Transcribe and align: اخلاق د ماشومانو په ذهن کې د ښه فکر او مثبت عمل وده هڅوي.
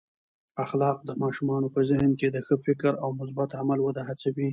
اخلاق 0.63 0.97
د 1.03 1.09
ماشومانو 1.23 1.67
په 1.75 1.81
ذهن 1.89 2.11
کې 2.19 2.27
د 2.31 2.37
ښه 2.45 2.55
فکر 2.65 2.93
او 3.03 3.09
مثبت 3.19 3.49
عمل 3.59 3.79
وده 3.83 4.01
هڅوي. 4.09 4.49